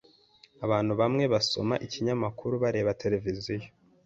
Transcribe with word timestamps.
Abantu 0.65 0.91
bamwe 1.01 1.23
basoma 1.33 1.75
ikinyamakuru 1.85 2.53
bareba 2.63 2.97
televiziyo. 3.01 3.67